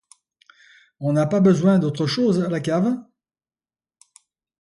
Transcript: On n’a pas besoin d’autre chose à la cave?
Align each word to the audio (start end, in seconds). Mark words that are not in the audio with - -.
On 0.99 1.13
n’a 1.13 1.27
pas 1.27 1.41
besoin 1.41 1.77
d’autre 1.77 2.07
chose 2.07 2.41
à 2.41 2.49
la 2.49 2.59
cave? 2.59 2.97